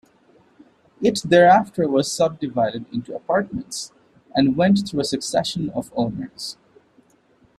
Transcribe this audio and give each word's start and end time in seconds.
It 0.99 1.21
thereafter 1.23 1.87
was 1.87 2.11
subdivided 2.11 2.87
into 2.91 3.15
apartments, 3.15 3.91
and 4.33 4.57
went 4.57 4.79
through 4.89 5.01
a 5.01 5.03
succession 5.03 5.69
of 5.75 5.93
owners. 5.95 6.57